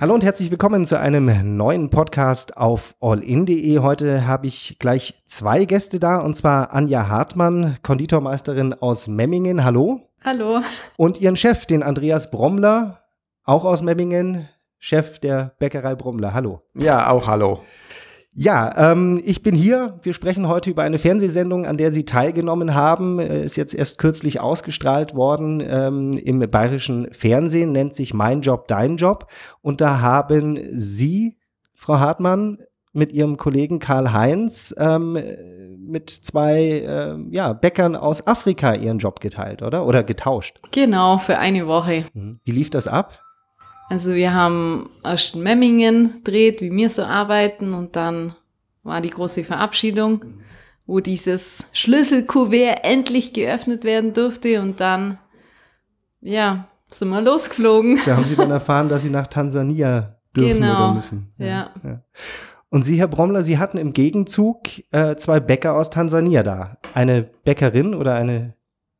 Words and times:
Hallo 0.00 0.14
und 0.14 0.22
herzlich 0.22 0.52
willkommen 0.52 0.86
zu 0.86 0.96
einem 0.96 1.56
neuen 1.56 1.90
Podcast 1.90 2.56
auf 2.56 2.94
allin.de. 3.00 3.80
Heute 3.80 4.28
habe 4.28 4.46
ich 4.46 4.76
gleich 4.78 5.24
zwei 5.26 5.64
Gäste 5.64 5.98
da 5.98 6.18
und 6.18 6.34
zwar 6.34 6.72
Anja 6.72 7.08
Hartmann, 7.08 7.78
Konditormeisterin 7.82 8.74
aus 8.74 9.08
Memmingen. 9.08 9.64
Hallo. 9.64 10.08
Hallo. 10.22 10.60
Und 10.96 11.20
ihren 11.20 11.36
Chef, 11.36 11.66
den 11.66 11.82
Andreas 11.82 12.30
Brommler, 12.30 13.02
auch 13.42 13.64
aus 13.64 13.82
Memmingen, 13.82 14.48
Chef 14.78 15.18
der 15.18 15.56
Bäckerei 15.58 15.96
Brommler. 15.96 16.32
Hallo. 16.32 16.62
Ja, 16.74 17.10
auch 17.10 17.26
hallo. 17.26 17.58
Ja, 18.40 18.92
ähm, 18.92 19.20
ich 19.24 19.42
bin 19.42 19.56
hier. 19.56 19.98
Wir 20.02 20.12
sprechen 20.12 20.46
heute 20.46 20.70
über 20.70 20.84
eine 20.84 21.00
Fernsehsendung, 21.00 21.66
an 21.66 21.76
der 21.76 21.90
Sie 21.90 22.04
teilgenommen 22.04 22.72
haben. 22.72 23.18
Äh, 23.18 23.42
ist 23.42 23.56
jetzt 23.56 23.74
erst 23.74 23.98
kürzlich 23.98 24.38
ausgestrahlt 24.38 25.16
worden 25.16 25.60
ähm, 25.60 26.12
im 26.12 26.38
bayerischen 26.48 27.12
Fernsehen, 27.12 27.72
nennt 27.72 27.96
sich 27.96 28.14
Mein 28.14 28.42
Job, 28.42 28.68
Dein 28.68 28.96
Job. 28.96 29.26
Und 29.60 29.80
da 29.80 30.00
haben 30.00 30.60
Sie, 30.74 31.36
Frau 31.74 31.98
Hartmann, 31.98 32.58
mit 32.92 33.12
Ihrem 33.12 33.38
Kollegen 33.38 33.80
Karl 33.80 34.12
Heinz 34.12 34.72
ähm, 34.78 35.18
mit 35.76 36.08
zwei 36.08 36.60
äh, 36.60 37.16
ja, 37.30 37.52
Bäckern 37.54 37.96
aus 37.96 38.24
Afrika 38.24 38.72
Ihren 38.72 38.98
Job 38.98 39.18
geteilt, 39.18 39.62
oder? 39.62 39.84
Oder 39.84 40.04
getauscht? 40.04 40.60
Genau, 40.70 41.18
für 41.18 41.38
eine 41.38 41.66
Woche. 41.66 42.04
Mhm. 42.14 42.38
Wie 42.44 42.52
lief 42.52 42.70
das 42.70 42.86
ab? 42.86 43.18
Also 43.90 44.14
wir 44.14 44.34
haben 44.34 44.90
erst 45.02 45.34
Memmingen 45.36 46.22
dreht, 46.24 46.60
wie 46.60 46.70
wir 46.70 46.90
so 46.90 47.02
arbeiten 47.02 47.72
und 47.72 47.96
dann 47.96 48.34
war 48.82 49.00
die 49.00 49.10
große 49.10 49.44
Verabschiedung, 49.44 50.24
wo 50.86 51.00
dieses 51.00 51.64
Schlüsselkuvert 51.72 52.80
endlich 52.82 53.32
geöffnet 53.32 53.84
werden 53.84 54.12
durfte 54.12 54.60
und 54.60 54.80
dann, 54.80 55.18
ja, 56.20 56.68
sind 56.90 57.08
wir 57.08 57.20
losgeflogen. 57.20 57.98
Da 58.04 58.16
haben 58.16 58.24
Sie 58.24 58.36
dann 58.36 58.50
erfahren, 58.50 58.88
dass 58.88 59.02
Sie 59.02 59.10
nach 59.10 59.26
Tansania 59.26 60.16
dürfen 60.36 60.60
genau. 60.60 60.86
oder 60.86 60.94
müssen. 60.94 61.32
Ja. 61.38 61.70
ja. 61.82 62.02
Und 62.70 62.84
Sie, 62.84 62.98
Herr 62.98 63.08
Brommler, 63.08 63.42
Sie 63.42 63.58
hatten 63.58 63.78
im 63.78 63.92
Gegenzug 63.92 64.68
äh, 64.90 65.16
zwei 65.16 65.40
Bäcker 65.40 65.74
aus 65.74 65.90
Tansania 65.90 66.42
da. 66.42 66.78
Eine 66.94 67.22
Bäckerin 67.22 67.94
oder 67.94 68.14
eine 68.14 68.54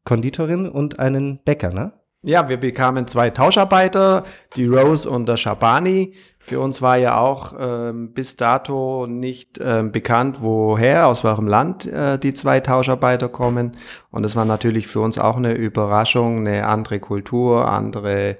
Konditorin 0.05 0.69
und 0.69 0.99
einen 0.99 1.43
Bäcker, 1.45 1.71
ne? 1.71 1.93
Ja, 2.23 2.49
wir 2.49 2.57
bekamen 2.57 3.07
zwei 3.07 3.31
Tauscharbeiter, 3.31 4.25
die 4.57 4.67
Rose 4.67 5.09
und 5.09 5.27
der 5.29 5.37
Shabani. 5.37 6.15
Für 6.41 6.59
uns 6.59 6.83
war 6.83 6.97
ja 6.97 7.19
auch 7.19 7.55
ähm, 7.59 8.13
bis 8.13 8.37
dato 8.37 9.07
nicht 9.07 9.61
ähm, 9.63 9.93
bekannt, 9.93 10.39
woher, 10.41 11.07
aus 11.07 11.23
welchem 11.23 11.47
Land 11.47 11.87
äh, 11.87 12.19
die 12.19 12.35
zwei 12.35 12.59
Tauscharbeiter 12.59 13.29
kommen. 13.29 13.77
Und 14.11 14.25
es 14.25 14.35
war 14.35 14.45
natürlich 14.45 14.89
für 14.89 15.01
uns 15.01 15.17
auch 15.19 15.37
eine 15.37 15.55
Überraschung, 15.55 16.39
eine 16.39 16.67
andere 16.67 16.99
Kultur, 16.99 17.69
andere 17.69 18.39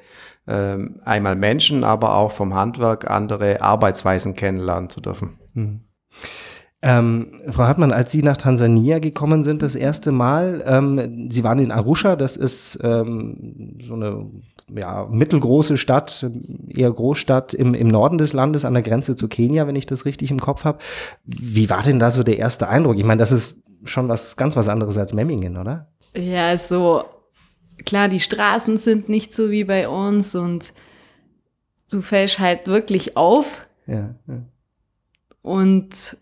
ähm, 0.49 1.01
einmal 1.05 1.37
Menschen, 1.37 1.85
aber 1.85 2.15
auch 2.15 2.33
vom 2.33 2.55
Handwerk 2.55 3.09
andere 3.09 3.63
Arbeitsweisen 3.63 4.35
kennenlernen 4.35 4.91
zu 4.91 5.01
dürfen. 5.01 5.39
Hm. 5.55 5.83
Ähm, 6.81 7.43
Frau 7.49 7.65
Hartmann, 7.65 7.93
als 7.93 8.13
Sie 8.13 8.23
nach 8.23 8.37
Tansania 8.37 9.01
gekommen 9.01 9.43
sind 9.43 9.63
das 9.63 9.75
erste 9.75 10.13
Mal, 10.13 10.63
ähm, 10.65 11.29
Sie 11.29 11.43
waren 11.43 11.59
in 11.59 11.73
Arusha, 11.73 12.15
das 12.15 12.37
ist 12.37 12.79
ähm, 12.85 13.77
so 13.83 13.95
eine 13.95 14.27
ja, 14.73 15.09
mittelgroße 15.11 15.77
Stadt, 15.77 16.31
eher 16.69 16.93
Großstadt 16.93 17.53
im, 17.53 17.75
im 17.75 17.89
Norden 17.89 18.19
des 18.19 18.33
Landes 18.33 18.65
an 18.65 18.75
der 18.75 18.85
Grenze 18.85 19.17
zu 19.17 19.27
Kenia, 19.27 19.67
wenn 19.67 19.75
ich 19.75 19.87
das 19.87 20.05
richtig 20.05 20.31
im 20.31 20.39
Kopf 20.39 20.65
habe. 20.65 20.79
Wie 21.25 21.69
war 21.69 21.83
denn 21.83 21.99
da 21.99 22.13
so 22.13 22.23
der 22.23 22.39
erste 22.39 22.69
Eindruck? 22.69 22.97
Ich 22.97 23.05
meine, 23.05 23.19
das 23.19 23.33
ist 23.33 23.57
schon 23.83 24.09
was 24.09 24.37
ganz 24.37 24.55
was 24.55 24.69
anderes 24.69 24.97
als 24.97 25.13
Memmingen, 25.13 25.57
oder? 25.57 25.89
Ja, 26.17 26.47
also 26.47 27.03
klar, 27.87 28.09
die 28.09 28.21
Straßen 28.21 28.79
sind 28.79 29.09
nicht 29.09 29.35
so 29.35 29.51
wie 29.51 29.65
bei 29.65 29.89
uns 29.89 30.37
und 30.37 30.73
du 31.91 32.03
fällst 32.03 32.39
halt 32.39 32.69
wirklich 32.69 33.17
auf. 33.17 33.67
Ja. 33.89 34.15
ja. 34.29 34.43
Und 35.43 36.17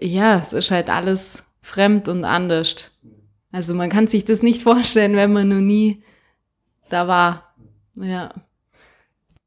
ja, 0.00 0.38
es 0.38 0.52
ist 0.52 0.70
halt 0.70 0.90
alles 0.90 1.44
fremd 1.62 2.08
und 2.08 2.24
anders. 2.24 2.90
Also 3.52 3.74
man 3.74 3.90
kann 3.90 4.08
sich 4.08 4.24
das 4.24 4.42
nicht 4.42 4.62
vorstellen, 4.64 5.16
wenn 5.16 5.32
man 5.32 5.48
noch 5.48 5.60
nie 5.60 6.02
da 6.88 7.08
war. 7.08 7.54
Ja. 7.96 8.30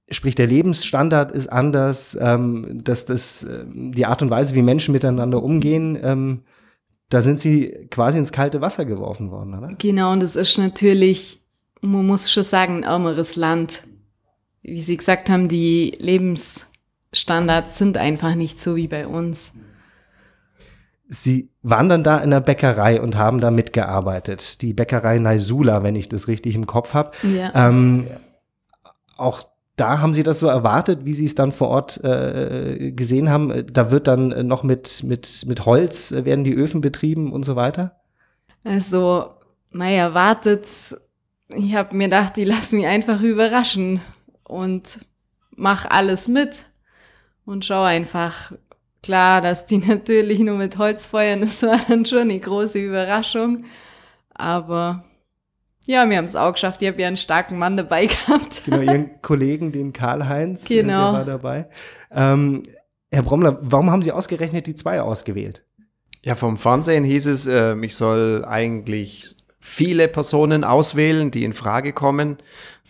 Sprich, 0.10 0.36
der 0.36 0.48
Lebensstandard 0.48 1.32
ist 1.32 1.48
anders, 1.48 2.18
ähm, 2.20 2.82
dass 2.84 3.06
das, 3.06 3.44
äh, 3.44 3.64
die 3.66 4.06
Art 4.06 4.22
und 4.22 4.30
Weise, 4.30 4.56
wie 4.56 4.62
Menschen 4.62 4.92
miteinander 4.92 5.42
umgehen, 5.42 5.98
ähm, 6.02 6.42
da 7.08 7.22
sind 7.22 7.40
sie 7.40 7.88
quasi 7.90 8.18
ins 8.18 8.32
kalte 8.32 8.62
Wasser 8.62 8.86
geworfen 8.86 9.32
worden, 9.32 9.54
oder? 9.54 9.74
Genau, 9.78 10.14
und 10.14 10.24
es 10.24 10.36
ist 10.36 10.58
natürlich, 10.58 11.42
man 11.82 12.06
muss 12.06 12.32
schon 12.32 12.44
sagen, 12.44 12.78
ein 12.78 12.84
ärmeres 12.84 13.36
Land. 13.36 13.84
Wie 14.62 14.82
Sie 14.82 14.96
gesagt 14.96 15.30
haben, 15.30 15.48
die 15.48 15.98
Lebensstandards 16.00 17.78
sind 17.78 17.98
einfach 17.98 18.36
nicht 18.36 18.60
so 18.60 18.76
wie 18.76 18.88
bei 18.88 19.08
uns. 19.08 19.52
Sie 21.14 21.50
waren 21.62 21.90
dann 21.90 22.06
da 22.06 22.20
in 22.20 22.32
der 22.32 22.40
Bäckerei 22.40 23.02
und 23.02 23.18
haben 23.18 23.42
da 23.42 23.52
mitgearbeitet. 23.52 24.62
Die 24.62 24.74
Bäckerei 24.74 25.20
Naisula, 25.20 25.84
wenn 25.84 25.98
ich 25.98 26.08
das 26.08 26.30
richtig 26.30 26.56
im 26.56 26.68
Kopf 26.68 26.94
habe. 26.94 27.12
Ja. 27.24 27.52
Ähm, 27.54 28.08
auch 29.18 29.44
da 29.76 30.00
haben 30.00 30.14
Sie 30.14 30.24
das 30.24 30.40
so 30.40 30.48
erwartet, 30.48 31.04
wie 31.04 31.14
Sie 31.14 31.26
es 31.26 31.36
dann 31.36 31.52
vor 31.52 31.68
Ort 31.68 32.02
äh, 32.02 32.94
gesehen 32.94 33.30
haben. 33.30 33.66
Da 33.74 33.92
wird 33.92 34.08
dann 34.08 34.48
noch 34.48 34.64
mit, 34.64 35.04
mit, 35.04 35.44
mit 35.48 35.66
Holz 35.66 36.14
äh, 36.14 36.24
werden 36.24 36.46
die 36.46 36.54
Öfen 36.54 36.80
betrieben 36.80 37.34
und 37.34 37.44
so 37.44 37.58
weiter? 37.58 38.00
Also, 38.64 39.32
mal 39.70 39.92
erwartet, 39.92 40.66
ich 41.50 41.76
habe 41.76 41.94
mir 41.94 42.06
gedacht, 42.06 42.38
die 42.38 42.46
lassen 42.46 42.78
mich 42.78 42.88
einfach 42.88 43.22
überraschen 43.22 44.00
und 44.44 45.00
mach 45.58 45.90
alles 45.90 46.30
mit 46.30 46.54
und 47.44 47.66
schau 47.66 47.84
einfach, 47.84 48.54
klar, 49.04 49.42
dass 49.42 49.66
die 49.66 49.78
natürlich 49.86 50.40
nur 50.40 50.58
mit 50.58 50.78
Holz 50.78 51.06
feuern, 51.06 51.42
das 51.42 51.62
war 51.64 51.80
dann 51.88 52.06
schon 52.06 52.20
eine 52.20 52.40
große 52.40 52.80
Überraschung. 52.80 53.66
Aber 54.34 55.04
ja, 55.86 56.10
wir 56.10 56.18
haben 56.18 56.26
es 56.26 56.36
auch 56.36 56.54
geschafft. 56.54 56.82
Ich 56.82 56.88
habe 56.88 57.02
ja 57.02 57.08
einen 57.08 57.18
starken 57.18 57.58
Mann 57.58 57.78
dabei 57.78 58.06
gehabt. 58.08 58.64
Genau, 58.66 58.82
Ihren 58.82 59.22
Kollegen, 59.22 59.72
den 59.72 59.94
Karl-Heinz, 59.94 60.66
genau. 60.66 61.12
der 61.12 61.20
war 61.20 61.26
dabei. 61.26 61.68
Ähm, 62.12 62.64
Herr 63.12 63.24
Brommler, 63.24 63.58
warum 63.62 63.92
haben 63.92 64.04
Sie 64.04 64.12
ausgerechnet 64.12 64.68
die 64.68 64.76
zwei 64.76 65.02
ausgewählt? 65.02 65.64
Ja, 66.24 66.36
vom 66.36 66.58
Fernsehen 66.58 67.04
hieß 67.04 67.26
es, 67.28 67.48
äh, 67.48 67.76
ich 67.82 67.96
soll 67.96 68.46
eigentlich 68.46 69.36
viele 69.60 70.08
Personen 70.08 70.64
auswählen, 70.64 71.32
die 71.32 71.44
in 71.44 71.54
Frage 71.54 71.94
kommen. 71.94 72.38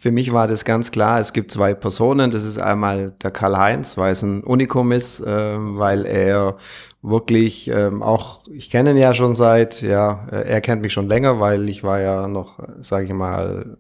Für 0.02 0.10
mich 0.10 0.34
war 0.34 0.48
das 0.48 0.66
ganz 0.66 0.90
klar, 0.90 1.20
es 1.20 1.32
gibt 1.32 1.52
zwei 1.52 1.76
Personen. 1.76 2.32
Das 2.32 2.44
ist 2.44 2.58
einmal 2.58 3.14
der 3.22 3.30
Karl-Heinz, 3.30 4.00
weil 4.00 4.14
es 4.14 4.24
ein 4.24 4.44
Unikum 4.44 4.92
ist, 4.92 5.20
äh, 5.20 5.56
weil 5.60 6.08
er 6.08 6.58
wirklich 7.04 7.68
ähm, 7.68 8.02
auch, 8.02 8.40
ich 8.52 8.72
kenne 8.72 8.92
ihn 8.92 8.98
ja 8.98 9.14
schon 9.14 9.36
seit, 9.36 9.84
ja, 9.84 10.26
er 10.32 10.60
kennt 10.62 10.82
mich 10.82 10.92
schon 10.92 11.08
länger, 11.08 11.40
weil 11.40 11.70
ich 11.70 11.84
war 11.84 12.00
ja 12.00 12.28
noch, 12.28 12.58
sage 12.80 13.06
ich 13.06 13.14
mal, 13.14 13.78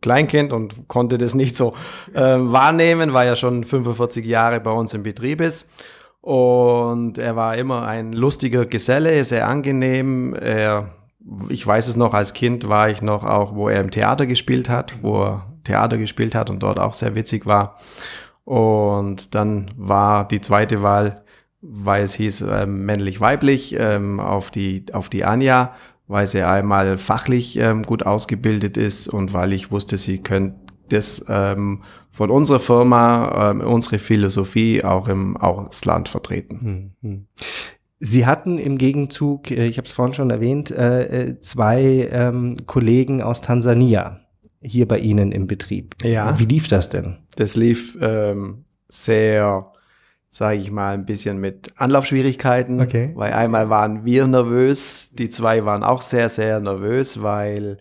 Kleinkind 0.00 0.54
und 0.54 0.88
konnte 0.88 1.18
das 1.18 1.34
nicht 1.34 1.54
so 1.54 1.74
äh, 2.14 2.22
wahrnehmen, 2.22 3.12
weil 3.12 3.28
er 3.28 3.36
schon 3.36 3.64
45 3.64 4.24
Jahre 4.24 4.58
bei 4.60 4.70
uns 4.70 4.94
im 4.94 5.02
Betrieb 5.02 5.42
ist. 5.42 5.70
Und 6.22 7.18
er 7.18 7.36
war 7.36 7.58
immer 7.58 7.86
ein 7.86 8.14
lustiger 8.14 8.64
Geselle, 8.64 9.22
sehr 9.26 9.46
angenehm. 9.46 10.32
Er 10.32 10.95
ich 11.48 11.66
weiß 11.66 11.88
es 11.88 11.96
noch, 11.96 12.14
als 12.14 12.34
Kind 12.34 12.68
war 12.68 12.90
ich 12.90 13.02
noch 13.02 13.24
auch, 13.24 13.54
wo 13.54 13.68
er 13.68 13.80
im 13.80 13.90
Theater 13.90 14.26
gespielt 14.26 14.68
hat, 14.68 15.02
wo 15.02 15.24
er 15.24 15.46
Theater 15.64 15.98
gespielt 15.98 16.34
hat 16.34 16.50
und 16.50 16.62
dort 16.62 16.78
auch 16.78 16.94
sehr 16.94 17.14
witzig 17.14 17.46
war. 17.46 17.78
Und 18.44 19.34
dann 19.34 19.72
war 19.76 20.26
die 20.28 20.40
zweite 20.40 20.82
Wahl, 20.82 21.24
weil 21.60 22.04
es 22.04 22.14
hieß 22.14 22.42
äh, 22.42 22.66
männlich-weiblich, 22.66 23.76
ähm, 23.78 24.20
auf, 24.20 24.50
die, 24.50 24.84
auf 24.92 25.08
die 25.08 25.24
Anja, 25.24 25.74
weil 26.06 26.28
sie 26.28 26.42
einmal 26.42 26.96
fachlich 26.98 27.58
ähm, 27.58 27.82
gut 27.82 28.06
ausgebildet 28.06 28.76
ist 28.76 29.08
und 29.08 29.32
weil 29.32 29.52
ich 29.52 29.72
wusste, 29.72 29.96
sie 29.96 30.22
könnte 30.22 30.60
das 30.88 31.24
ähm, 31.28 31.82
von 32.12 32.30
unserer 32.30 32.60
Firma, 32.60 33.50
ähm, 33.50 33.60
unsere 33.60 33.98
Philosophie 33.98 34.84
auch 34.84 35.08
im 35.08 35.36
Ausland 35.36 36.08
vertreten. 36.08 36.94
Sie 37.98 38.26
hatten 38.26 38.58
im 38.58 38.78
Gegenzug, 38.78 39.50
äh, 39.50 39.66
ich 39.66 39.78
habe 39.78 39.86
es 39.86 39.92
vorhin 39.92 40.14
schon 40.14 40.30
erwähnt, 40.30 40.70
äh, 40.70 41.28
äh, 41.28 41.40
zwei 41.40 42.08
ähm, 42.10 42.56
Kollegen 42.66 43.22
aus 43.22 43.40
Tansania 43.40 44.20
hier 44.60 44.86
bei 44.86 44.98
Ihnen 44.98 45.32
im 45.32 45.46
Betrieb. 45.46 45.96
Ja. 46.02 46.38
Wie 46.38 46.44
lief 46.44 46.68
das 46.68 46.88
denn? 46.88 47.18
Das 47.36 47.56
lief 47.56 47.96
ähm, 48.02 48.64
sehr, 48.88 49.72
sage 50.28 50.58
ich 50.58 50.70
mal, 50.70 50.94
ein 50.94 51.06
bisschen 51.06 51.38
mit 51.38 51.72
Anlaufschwierigkeiten. 51.76 52.80
Okay. 52.80 53.12
Weil 53.14 53.32
einmal 53.32 53.70
waren 53.70 54.04
wir 54.04 54.26
nervös, 54.26 55.10
die 55.12 55.28
zwei 55.28 55.64
waren 55.64 55.82
auch 55.82 56.02
sehr, 56.02 56.28
sehr 56.28 56.60
nervös, 56.60 57.22
weil 57.22 57.78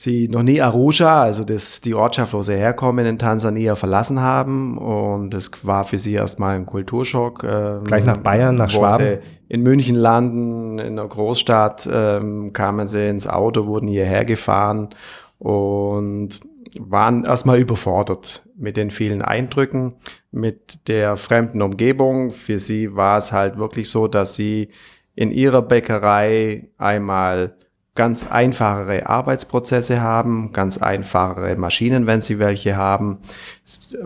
sie 0.00 0.28
noch 0.28 0.42
nie 0.42 0.62
Arusha, 0.62 1.22
also 1.22 1.44
das, 1.44 1.82
die 1.82 1.94
Ortschaft, 1.94 2.32
wo 2.32 2.40
sie 2.40 2.56
herkommen, 2.56 3.04
in 3.04 3.18
Tansania 3.18 3.76
verlassen 3.76 4.20
haben. 4.20 4.78
Und 4.78 5.30
das 5.30 5.50
war 5.62 5.84
für 5.84 5.98
sie 5.98 6.14
erstmal 6.14 6.56
ein 6.56 6.64
Kulturschock. 6.64 7.44
Ähm, 7.44 7.84
Gleich 7.84 8.04
nach 8.04 8.16
Bayern, 8.16 8.56
nach 8.56 8.70
Schwaben. 8.70 9.18
in 9.48 9.62
München 9.62 9.96
landen, 9.96 10.78
in 10.78 10.98
einer 10.98 11.06
Großstadt, 11.06 11.88
ähm, 11.92 12.52
kamen 12.54 12.86
sie 12.86 13.08
ins 13.08 13.26
Auto, 13.26 13.66
wurden 13.66 13.88
hierher 13.88 14.24
gefahren. 14.24 14.88
Und 15.38 16.40
waren 16.78 17.24
erstmal 17.24 17.58
überfordert 17.58 18.42
mit 18.56 18.76
den 18.76 18.90
vielen 18.90 19.22
Eindrücken, 19.22 19.94
mit 20.30 20.88
der 20.88 21.16
fremden 21.16 21.60
Umgebung. 21.62 22.30
Für 22.30 22.58
sie 22.58 22.94
war 22.94 23.18
es 23.18 23.32
halt 23.32 23.58
wirklich 23.58 23.90
so, 23.90 24.06
dass 24.06 24.34
sie 24.34 24.68
in 25.14 25.30
ihrer 25.30 25.62
Bäckerei 25.62 26.68
einmal 26.78 27.56
ganz 28.00 28.26
einfachere 28.30 29.10
Arbeitsprozesse 29.10 30.00
haben, 30.00 30.54
ganz 30.54 30.78
einfachere 30.78 31.54
Maschinen, 31.56 32.06
wenn 32.06 32.22
sie 32.22 32.38
welche 32.38 32.74
haben. 32.74 33.18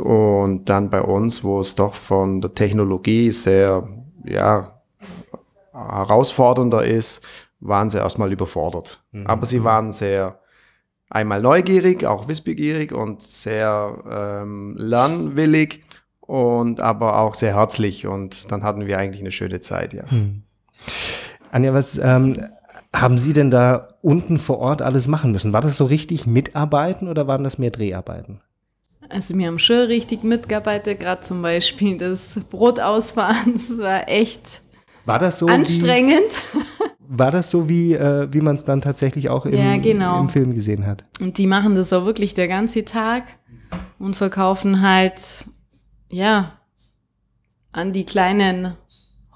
Und 0.02 0.69
dann 0.69 0.91
bei 0.91 1.00
uns, 1.00 1.44
wo 1.44 1.61
es 1.61 1.76
doch 1.76 1.94
von 1.94 2.41
der 2.41 2.52
Technologie 2.55 3.31
sehr, 3.31 3.87
ja, 4.25 4.81
herausfordernder 5.73 6.85
ist, 6.85 7.25
waren 7.61 7.88
sie 7.88 7.99
erstmal 7.99 8.32
überfordert. 8.32 9.00
Mhm. 9.12 9.29
Aber 9.29 9.46
sie 9.46 9.62
waren 9.62 9.93
sehr 9.93 10.41
einmal 11.08 11.41
neugierig, 11.41 12.05
auch 12.05 12.26
wissbegierig 12.26 12.93
und 12.93 13.23
sehr 13.23 13.96
ähm, 14.11 14.75
lernwillig 14.76 15.85
und 16.19 16.81
aber 16.81 17.20
auch 17.20 17.35
sehr 17.35 17.55
herzlich. 17.55 18.08
Und 18.08 18.50
dann 18.50 18.64
hatten 18.64 18.88
wir 18.88 18.99
eigentlich 18.99 19.23
eine 19.23 19.31
schöne 19.31 19.61
Zeit, 19.61 19.94
ja. 19.94 20.02
Mhm. 20.11 20.43
Anja, 21.52 21.73
was 21.73 21.96
ähm, 21.96 22.37
haben 22.94 23.19
Sie 23.19 23.32
denn 23.32 23.50
da 23.50 23.88
unten 24.02 24.38
vor 24.38 24.58
Ort 24.58 24.81
alles 24.81 25.08
machen 25.08 25.32
müssen? 25.32 25.52
War 25.52 25.61
das 25.61 25.76
so 25.76 25.85
richtig 25.85 26.26
Mitarbeiten 26.26 27.08
oder 27.08 27.26
waren 27.26 27.44
das 27.44 27.58
mehr 27.58 27.70
Dreharbeiten? 27.70 28.41
Also 29.11 29.37
wir 29.37 29.46
haben 29.49 29.58
schon 29.58 29.76
richtig 29.76 30.23
mitgearbeitet, 30.23 31.00
gerade 31.00 31.20
zum 31.20 31.43
Beispiel 31.43 31.99
das 31.99 32.38
Brot 32.50 32.81
ausfahren, 32.81 33.55
das 33.69 33.79
war 33.79 34.08
echt 34.08 34.62
war 35.05 35.19
das 35.19 35.38
so 35.38 35.46
anstrengend. 35.46 36.31
Wie, 36.52 36.58
war 37.19 37.31
das 37.31 37.50
so, 37.50 37.69
wie, 37.69 37.93
äh, 37.93 38.29
wie 38.32 38.41
man 38.41 38.55
es 38.55 38.64
dann 38.64 38.81
tatsächlich 38.81 39.29
auch 39.29 39.44
im, 39.44 39.55
ja, 39.55 39.76
genau. 39.76 40.20
im 40.20 40.29
Film 40.31 40.55
gesehen 40.55 40.87
hat? 40.87 41.05
Und 41.20 41.37
die 41.38 41.46
machen 41.46 41.75
das 41.75 41.93
auch 41.93 42.06
wirklich 42.06 42.35
der 42.35 42.49
ganze 42.49 42.85
Tag 42.85 43.25
und 43.99 44.17
verkaufen 44.17 44.81
halt, 44.81 45.44
ja, 46.11 46.52
an 47.73 47.93
die 47.93 48.05
kleinen 48.05 48.75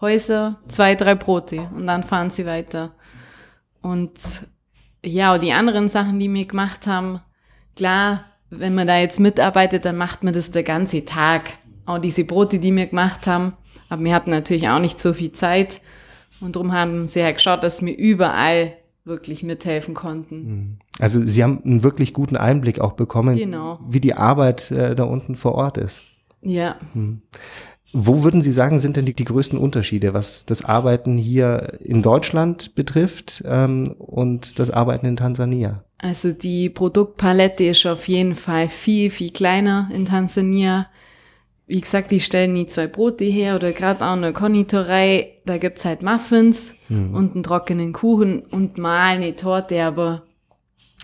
Häuser 0.01 0.59
zwei, 0.69 0.95
drei 0.95 1.15
Brote 1.15 1.69
und 1.75 1.87
dann 1.87 2.05
fahren 2.05 2.31
sie 2.31 2.47
weiter. 2.47 2.93
Und 3.83 4.13
ja, 5.05 5.35
und 5.35 5.43
die 5.43 5.53
anderen 5.53 5.89
Sachen, 5.89 6.19
die 6.19 6.33
wir 6.33 6.45
gemacht 6.45 6.87
haben, 6.87 7.21
klar, 7.77 8.25
wenn 8.51 8.75
man 8.75 8.87
da 8.87 8.99
jetzt 8.99 9.21
mitarbeitet, 9.21 9.85
dann 9.85 9.97
macht 9.97 10.25
man 10.25 10.35
das 10.35 10.51
der 10.51 10.63
ganze 10.63 11.05
Tag. 11.05 11.51
Auch 11.87 11.99
diese 11.99 12.25
Brote, 12.25 12.59
die 12.59 12.75
wir 12.75 12.87
gemacht 12.87 13.27
haben. 13.27 13.55
Aber 13.89 14.05
wir 14.05 14.15
hatten 14.15 14.31
natürlich 14.31 14.69
auch 14.69 14.79
nicht 14.79 15.01
so 15.01 15.15
viel 15.15 15.33
Zeit. 15.33 15.81
Und 16.41 16.57
darum 16.57 16.73
haben 16.73 17.07
sie 17.07 17.23
halt 17.23 17.37
geschaut, 17.37 17.63
dass 17.63 17.83
wir 17.83 17.97
überall 17.97 18.75
wirklich 19.05 19.43
mithelfen 19.43 19.95
konnten. 19.95 20.35
Hm. 20.35 20.79
Also 20.99 21.25
Sie 21.25 21.43
haben 21.43 21.63
einen 21.65 21.83
wirklich 21.83 22.13
guten 22.13 22.37
Einblick 22.37 22.81
auch 22.81 22.93
bekommen, 22.93 23.37
genau. 23.37 23.81
wie 23.89 24.01
die 24.01 24.15
Arbeit 24.15 24.71
äh, 24.71 24.95
da 24.95 25.05
unten 25.05 25.37
vor 25.37 25.55
Ort 25.55 25.79
ist. 25.79 26.03
Ja. 26.43 26.77
Hm. 26.93 27.23
Wo 27.93 28.23
würden 28.23 28.43
Sie 28.43 28.53
sagen, 28.53 28.81
sind 28.81 28.97
denn 28.97 29.07
die, 29.07 29.15
die 29.15 29.25
größten 29.25 29.59
Unterschiede, 29.59 30.13
was 30.13 30.45
das 30.45 30.65
Arbeiten 30.65 31.17
hier 31.17 31.79
in 31.83 32.03
Deutschland 32.03 32.75
betrifft 32.75 33.43
ähm, 33.47 33.95
und 33.99 34.59
das 34.59 34.71
Arbeiten 34.71 35.07
in 35.07 35.17
Tansania? 35.17 35.85
Also 35.97 36.33
die 36.33 36.69
Produktpalette 36.69 37.65
ist 37.65 37.87
auf 37.87 38.07
jeden 38.07 38.35
Fall 38.35 38.69
viel, 38.69 39.11
viel 39.11 39.31
kleiner 39.31 39.91
in 39.93 40.07
Tansania. 40.07 40.89
Wie 41.67 41.81
gesagt, 41.81 42.11
die 42.11 42.21
stellen 42.21 42.53
nie 42.53 42.67
zwei 42.67 42.87
Brote 42.87 43.25
her 43.25 43.57
oder 43.57 43.73
gerade 43.73 44.05
auch 44.05 44.13
eine 44.13 44.33
Konditorei. 44.33 45.33
Da 45.45 45.59
gibt's 45.59 45.85
halt 45.85 46.03
Muffins 46.03 46.75
mhm. 46.89 47.15
und 47.15 47.35
einen 47.35 47.43
trockenen 47.43 47.93
Kuchen 47.93 48.41
und 48.41 48.79
mal 48.79 49.17
eine 49.17 49.35
Torte, 49.35 49.83
aber 49.83 50.23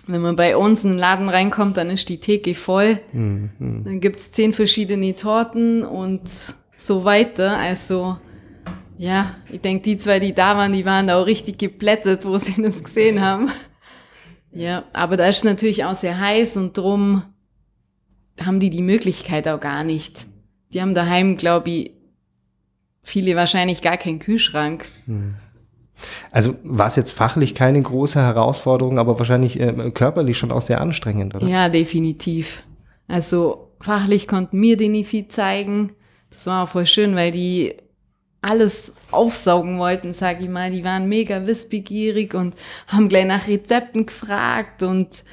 wenn 0.07 0.21
man 0.21 0.35
bei 0.35 0.55
uns 0.55 0.83
in 0.83 0.91
den 0.91 0.99
Laden 0.99 1.29
reinkommt, 1.29 1.77
dann 1.77 1.89
ist 1.89 2.09
die 2.09 2.19
Theke 2.19 2.53
voll. 2.53 2.99
Mhm. 3.11 3.49
Dann 3.85 3.99
gibt's 3.99 4.31
zehn 4.31 4.53
verschiedene 4.53 5.15
Torten 5.15 5.83
und 5.83 6.21
so 6.77 7.03
weiter. 7.05 7.57
Also 7.57 8.17
ja, 8.97 9.35
ich 9.51 9.61
denke, 9.61 9.83
die 9.83 9.97
zwei, 9.97 10.19
die 10.19 10.33
da 10.33 10.57
waren, 10.57 10.73
die 10.73 10.85
waren 10.85 11.07
da 11.07 11.21
auch 11.21 11.25
richtig 11.25 11.57
geplättet, 11.57 12.25
wo 12.25 12.37
sie 12.39 12.61
das 12.61 12.83
gesehen 12.83 13.21
haben. 13.21 13.49
Ja, 14.51 14.85
aber 14.93 15.17
da 15.17 15.27
ist 15.27 15.43
natürlich 15.43 15.83
auch 15.83 15.95
sehr 15.95 16.19
heiß 16.19 16.55
und 16.57 16.77
drum 16.77 17.23
haben 18.43 18.59
die 18.59 18.69
die 18.69 18.81
Möglichkeit 18.81 19.47
auch 19.47 19.59
gar 19.59 19.83
nicht. 19.83 20.25
Die 20.73 20.81
haben 20.81 20.95
daheim, 20.95 21.37
glaube 21.37 21.69
ich, 21.69 21.91
viele 23.03 23.35
wahrscheinlich 23.35 23.81
gar 23.81 23.97
keinen 23.97 24.19
Kühlschrank. 24.19 24.85
Hm. 25.05 25.35
Also 26.31 26.55
war 26.63 26.87
es 26.87 26.95
jetzt 26.95 27.11
fachlich 27.11 27.55
keine 27.55 27.81
große 27.81 28.19
Herausforderung, 28.19 28.99
aber 28.99 29.17
wahrscheinlich 29.17 29.59
äh, 29.59 29.91
körperlich 29.91 30.37
schon 30.37 30.51
auch 30.51 30.61
sehr 30.61 30.81
anstrengend, 30.81 31.35
oder? 31.35 31.47
Ja, 31.47 31.69
definitiv. 31.69 32.63
Also 33.07 33.71
fachlich 33.79 34.27
konnten 34.27 34.59
mir 34.59 34.77
die 34.77 34.89
nicht 34.89 35.09
viel 35.09 35.27
zeigen. 35.27 35.93
Das 36.35 36.47
war 36.47 36.63
auch 36.63 36.69
voll 36.69 36.85
schön, 36.85 37.15
weil 37.15 37.31
die 37.31 37.75
alles 38.41 38.93
aufsaugen 39.09 39.79
wollten, 39.79 40.13
sag 40.13 40.41
ich 40.41 40.49
mal. 40.49 40.69
Die 40.69 40.83
waren 40.83 41.09
mega 41.09 41.47
wissbegierig 41.47 42.35
und 42.35 42.53
haben 42.87 43.09
gleich 43.09 43.25
nach 43.25 43.47
Rezepten 43.47 44.05
gefragt 44.05 44.83
und 44.83 45.23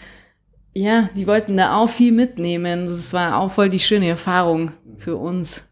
ja, 0.74 1.10
die 1.14 1.26
wollten 1.26 1.58
da 1.58 1.76
auch 1.76 1.90
viel 1.90 2.12
mitnehmen. 2.12 2.86
Das 2.88 3.12
war 3.12 3.38
auch 3.38 3.52
voll 3.52 3.68
die 3.68 3.80
schöne 3.80 4.08
Erfahrung 4.08 4.72
für 4.98 5.16
uns. 5.16 5.62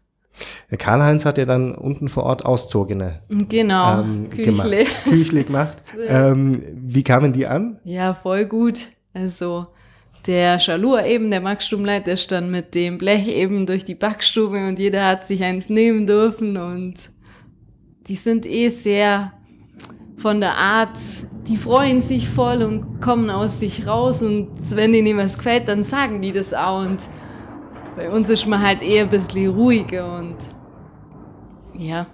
Karl-Heinz 0.77 1.25
hat 1.25 1.37
ja 1.37 1.45
dann 1.45 1.75
unten 1.75 2.09
vor 2.09 2.23
Ort 2.23 2.45
Auszogene. 2.45 3.21
Genau, 3.29 4.01
ähm, 4.01 4.29
Küchle. 4.29 4.45
Gemacht, 4.45 5.03
Küchle 5.03 5.43
gemacht. 5.43 5.77
ähm, 6.07 6.63
wie 6.73 7.03
kamen 7.03 7.33
die 7.33 7.47
an? 7.47 7.79
Ja, 7.83 8.13
voll 8.13 8.45
gut. 8.45 8.87
Also 9.13 9.67
der 10.27 10.59
Schalur 10.59 11.03
eben, 11.03 11.31
der 11.31 11.41
Backstubenleiter, 11.41 12.05
der 12.05 12.17
stand 12.17 12.51
mit 12.51 12.75
dem 12.75 12.97
Blech 12.97 13.27
eben 13.27 13.65
durch 13.65 13.85
die 13.85 13.95
Backstube 13.95 14.67
und 14.67 14.79
jeder 14.79 15.07
hat 15.07 15.27
sich 15.27 15.43
eins 15.43 15.69
nehmen 15.69 16.05
dürfen 16.07 16.57
und 16.57 16.95
die 18.07 18.15
sind 18.15 18.45
eh 18.45 18.69
sehr 18.69 19.33
von 20.17 20.39
der 20.39 20.55
Art, 20.55 20.97
die 21.47 21.57
freuen 21.57 22.01
sich 22.01 22.29
voll 22.29 22.61
und 22.61 23.01
kommen 23.01 23.29
aus 23.29 23.59
sich 23.59 23.87
raus 23.87 24.21
und 24.21 24.49
wenn 24.75 24.93
ihnen 24.93 25.17
was 25.17 25.37
gefällt, 25.37 25.67
dann 25.67 25.83
sagen 25.83 26.21
die 26.21 26.31
das 26.31 26.53
auch 26.53 26.81
und 26.85 26.99
bei 27.95 28.09
uns 28.09 28.29
ist 28.29 28.45
man 28.45 28.61
halt 28.61 28.81
eher 28.81 29.03
ein 29.03 29.09
bisschen 29.09 29.51
ruhiger 29.51 30.19
und 30.19 30.37
ja. 31.73 32.07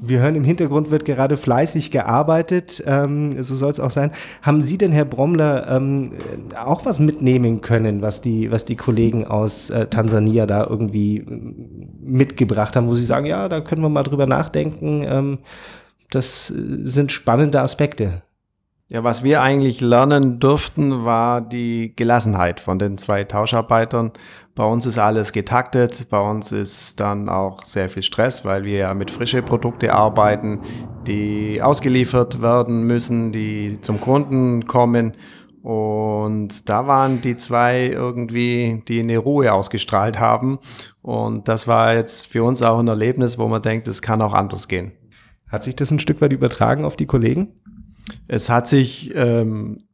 Wir 0.00 0.20
hören 0.20 0.36
im 0.36 0.44
Hintergrund 0.44 0.90
wird 0.90 1.04
gerade 1.04 1.36
fleißig 1.36 1.90
gearbeitet, 1.90 2.82
ähm, 2.86 3.42
so 3.42 3.56
soll 3.56 3.70
es 3.70 3.80
auch 3.80 3.90
sein. 3.90 4.12
Haben 4.42 4.62
Sie 4.62 4.78
denn, 4.78 4.92
Herr 4.92 5.04
Brommler, 5.04 5.68
ähm, 5.68 6.12
auch 6.56 6.84
was 6.84 7.00
mitnehmen 7.00 7.60
können, 7.60 8.02
was 8.02 8.20
die, 8.20 8.50
was 8.50 8.64
die 8.64 8.76
Kollegen 8.76 9.26
aus 9.26 9.70
äh, 9.70 9.86
Tansania 9.86 10.46
da 10.46 10.64
irgendwie 10.64 11.18
äh, 11.18 11.24
mitgebracht 12.00 12.76
haben, 12.76 12.88
wo 12.88 12.94
Sie 12.94 13.04
sagen, 13.04 13.26
ja, 13.26 13.48
da 13.48 13.60
können 13.60 13.82
wir 13.82 13.88
mal 13.88 14.02
drüber 14.02 14.26
nachdenken. 14.26 15.04
Ähm, 15.06 15.38
das 16.10 16.50
äh, 16.50 16.54
sind 16.84 17.12
spannende 17.12 17.60
Aspekte. 17.60 18.22
Ja, 18.90 19.04
was 19.04 19.22
wir 19.22 19.42
eigentlich 19.42 19.82
lernen 19.82 20.40
durften, 20.40 21.04
war 21.04 21.42
die 21.42 21.92
Gelassenheit 21.94 22.58
von 22.58 22.78
den 22.78 22.96
zwei 22.96 23.24
Tauscharbeitern. 23.24 24.12
Bei 24.54 24.64
uns 24.64 24.86
ist 24.86 24.96
alles 24.96 25.32
getaktet, 25.32 26.06
bei 26.08 26.18
uns 26.18 26.52
ist 26.52 26.98
dann 26.98 27.28
auch 27.28 27.66
sehr 27.66 27.90
viel 27.90 28.02
Stress, 28.02 28.46
weil 28.46 28.64
wir 28.64 28.78
ja 28.78 28.94
mit 28.94 29.10
frischen 29.10 29.44
Produkten 29.44 29.90
arbeiten, 29.90 30.60
die 31.06 31.60
ausgeliefert 31.60 32.40
werden 32.40 32.84
müssen, 32.84 33.30
die 33.30 33.78
zum 33.82 34.00
Kunden 34.00 34.66
kommen. 34.66 35.18
Und 35.62 36.66
da 36.70 36.86
waren 36.86 37.20
die 37.20 37.36
zwei 37.36 37.88
irgendwie, 37.88 38.82
die 38.88 39.00
eine 39.00 39.18
Ruhe 39.18 39.52
ausgestrahlt 39.52 40.18
haben. 40.18 40.60
Und 41.02 41.46
das 41.46 41.68
war 41.68 41.92
jetzt 41.92 42.26
für 42.26 42.42
uns 42.42 42.62
auch 42.62 42.78
ein 42.78 42.88
Erlebnis, 42.88 43.38
wo 43.38 43.48
man 43.48 43.60
denkt, 43.60 43.86
es 43.86 44.00
kann 44.00 44.22
auch 44.22 44.32
anders 44.32 44.66
gehen. 44.66 44.92
Hat 45.46 45.62
sich 45.62 45.76
das 45.76 45.90
ein 45.90 46.00
Stück 46.00 46.22
weit 46.22 46.32
übertragen 46.32 46.86
auf 46.86 46.96
die 46.96 47.06
Kollegen? 47.06 47.52
Es 48.26 48.50
hat 48.50 48.66
sich 48.66 49.14
ähm, 49.14 49.84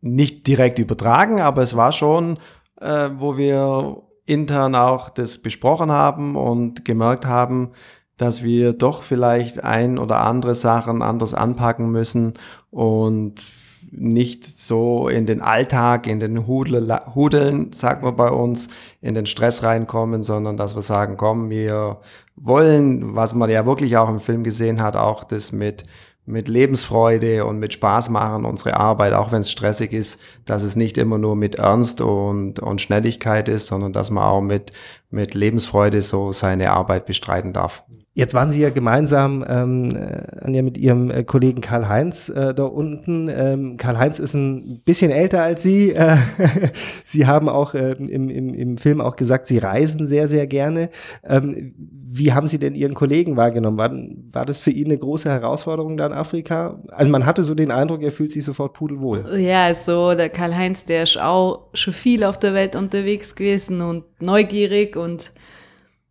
nicht 0.00 0.46
direkt 0.46 0.78
übertragen, 0.78 1.40
aber 1.40 1.62
es 1.62 1.76
war 1.76 1.92
schon, 1.92 2.38
äh, 2.80 3.10
wo 3.16 3.36
wir 3.36 4.02
intern 4.26 4.74
auch 4.74 5.10
das 5.10 5.38
besprochen 5.38 5.90
haben 5.90 6.36
und 6.36 6.84
gemerkt 6.84 7.26
haben, 7.26 7.72
dass 8.16 8.42
wir 8.42 8.72
doch 8.72 9.02
vielleicht 9.02 9.64
ein 9.64 9.98
oder 9.98 10.20
andere 10.20 10.54
Sachen 10.54 11.02
anders 11.02 11.34
anpacken 11.34 11.90
müssen 11.90 12.34
und 12.70 13.46
nicht 13.90 14.58
so 14.58 15.08
in 15.08 15.26
den 15.26 15.42
Alltag, 15.42 16.06
in 16.06 16.18
den 16.18 16.46
Hudel, 16.46 16.98
Hudeln, 17.14 17.72
sagt 17.72 18.02
man 18.02 18.16
bei 18.16 18.30
uns, 18.30 18.68
in 19.02 19.14
den 19.14 19.26
Stress 19.26 19.62
reinkommen, 19.62 20.22
sondern 20.22 20.56
dass 20.56 20.74
wir 20.74 20.82
sagen, 20.82 21.16
komm, 21.18 21.50
wir 21.50 21.98
wollen, 22.34 23.14
was 23.14 23.34
man 23.34 23.50
ja 23.50 23.66
wirklich 23.66 23.96
auch 23.98 24.08
im 24.08 24.20
Film 24.20 24.44
gesehen 24.44 24.80
hat, 24.80 24.96
auch 24.96 25.24
das 25.24 25.52
mit 25.52 25.84
mit 26.24 26.48
Lebensfreude 26.48 27.44
und 27.44 27.58
mit 27.58 27.72
Spaß 27.72 28.08
machen 28.10 28.44
unsere 28.44 28.76
Arbeit, 28.76 29.12
auch 29.12 29.32
wenn 29.32 29.40
es 29.40 29.50
stressig 29.50 29.92
ist, 29.92 30.22
dass 30.44 30.62
es 30.62 30.76
nicht 30.76 30.96
immer 30.98 31.18
nur 31.18 31.34
mit 31.34 31.56
Ernst 31.56 32.00
und, 32.00 32.60
und 32.60 32.80
Schnelligkeit 32.80 33.48
ist, 33.48 33.66
sondern 33.66 33.92
dass 33.92 34.10
man 34.10 34.24
auch 34.24 34.40
mit, 34.40 34.72
mit 35.10 35.34
Lebensfreude 35.34 36.00
so 36.00 36.30
seine 36.30 36.70
Arbeit 36.72 37.06
bestreiten 37.06 37.52
darf. 37.52 37.84
Jetzt 38.14 38.34
waren 38.34 38.50
Sie 38.50 38.60
ja 38.60 38.68
gemeinsam, 38.68 39.42
ähm, 39.48 39.96
äh, 39.96 40.44
Anja, 40.44 40.60
mit 40.60 40.76
Ihrem 40.76 41.10
äh, 41.10 41.24
Kollegen 41.24 41.62
Karl-Heinz 41.62 42.28
äh, 42.28 42.52
da 42.52 42.64
unten. 42.64 43.30
Ähm, 43.30 43.78
Karl-Heinz 43.78 44.18
ist 44.18 44.34
ein 44.34 44.82
bisschen 44.84 45.10
älter 45.10 45.42
als 45.42 45.62
Sie. 45.62 45.92
Äh, 45.92 46.16
Sie 47.06 47.26
haben 47.26 47.48
auch 47.48 47.72
äh, 47.72 47.92
im, 47.92 48.28
im, 48.28 48.52
im 48.52 48.76
Film 48.76 49.00
auch 49.00 49.16
gesagt, 49.16 49.46
Sie 49.46 49.56
reisen 49.56 50.06
sehr, 50.06 50.28
sehr 50.28 50.46
gerne. 50.46 50.90
Ähm, 51.24 51.74
wie 51.78 52.34
haben 52.34 52.48
Sie 52.48 52.58
denn 52.58 52.74
Ihren 52.74 52.92
Kollegen 52.92 53.38
wahrgenommen? 53.38 53.78
War, 53.78 53.90
war 54.32 54.44
das 54.44 54.58
für 54.58 54.72
ihn 54.72 54.88
eine 54.88 54.98
große 54.98 55.30
Herausforderung 55.30 55.96
da 55.96 56.04
in 56.04 56.12
Afrika? 56.12 56.82
Also 56.88 57.10
man 57.10 57.24
hatte 57.24 57.44
so 57.44 57.54
den 57.54 57.70
Eindruck, 57.70 58.02
er 58.02 58.12
fühlt 58.12 58.30
sich 58.30 58.44
sofort 58.44 58.74
pudelwohl. 58.74 59.24
Ja, 59.38 59.74
so 59.74 60.14
der 60.14 60.28
Karl-Heinz, 60.28 60.84
der 60.84 61.04
ist 61.04 61.18
auch 61.18 61.68
schon 61.72 61.94
viel 61.94 62.24
auf 62.24 62.38
der 62.38 62.52
Welt 62.52 62.76
unterwegs 62.76 63.34
gewesen 63.34 63.80
und 63.80 64.04
neugierig 64.20 64.96
und 64.96 65.32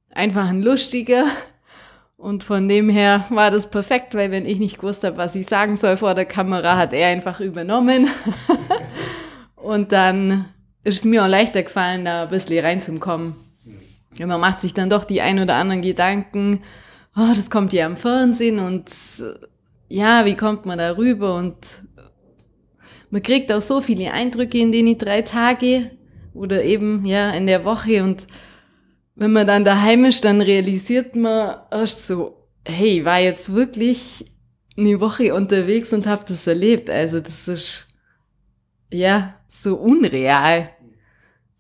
einfach 0.09 0.49
ein 0.49 0.63
lustiger. 0.63 1.25
Und 2.21 2.43
von 2.43 2.69
dem 2.69 2.87
her 2.87 3.25
war 3.29 3.49
das 3.49 3.67
perfekt, 3.67 4.13
weil 4.13 4.29
wenn 4.29 4.45
ich 4.45 4.59
nicht 4.59 4.77
gewusst 4.77 5.03
habe, 5.03 5.17
was 5.17 5.33
ich 5.33 5.47
sagen 5.47 5.75
soll 5.75 5.97
vor 5.97 6.13
der 6.13 6.25
Kamera, 6.25 6.77
hat 6.77 6.93
er 6.93 7.07
einfach 7.07 7.39
übernommen. 7.39 8.07
und 9.55 9.91
dann 9.91 10.45
ist 10.83 10.97
es 10.97 11.03
mir 11.03 11.23
auch 11.23 11.27
leichter 11.27 11.63
gefallen, 11.63 12.05
da 12.05 12.23
ein 12.23 12.29
bisschen 12.29 12.63
reinzukommen. 12.63 13.33
Und 14.19 14.27
man 14.27 14.39
macht 14.39 14.61
sich 14.61 14.75
dann 14.75 14.91
doch 14.91 15.03
die 15.03 15.21
ein 15.21 15.39
oder 15.39 15.55
anderen 15.55 15.81
Gedanken, 15.81 16.59
oh, 17.15 17.33
das 17.35 17.49
kommt 17.49 17.73
ja 17.73 17.87
am 17.87 17.97
Fernsehen 17.97 18.59
und 18.59 18.91
ja, 19.87 20.23
wie 20.23 20.35
kommt 20.35 20.67
man 20.67 20.77
da 20.77 20.95
rüber? 20.97 21.33
Und 21.33 21.57
man 23.09 23.23
kriegt 23.23 23.51
auch 23.51 23.61
so 23.61 23.81
viele 23.81 24.13
Eindrücke 24.13 24.59
in 24.59 24.71
den 24.71 24.95
drei 24.95 25.23
Tage 25.23 25.89
oder 26.35 26.63
eben 26.63 27.03
ja 27.03 27.31
in 27.31 27.47
der 27.47 27.65
Woche 27.65 28.03
und 28.03 28.27
wenn 29.21 29.33
man 29.33 29.45
dann 29.45 29.63
daheim 29.63 30.05
ist, 30.05 30.25
dann 30.25 30.41
realisiert 30.41 31.15
man 31.15 31.57
erst 31.69 32.07
so, 32.07 32.47
hey, 32.67 32.99
ich 32.99 33.05
war 33.05 33.19
jetzt 33.19 33.53
wirklich 33.53 34.25
eine 34.75 34.99
Woche 34.99 35.35
unterwegs 35.35 35.93
und 35.93 36.07
habe 36.07 36.23
das 36.27 36.47
erlebt. 36.47 36.89
Also 36.89 37.19
das 37.19 37.47
ist 37.47 37.87
ja 38.91 39.35
so 39.47 39.75
unreal. 39.75 40.71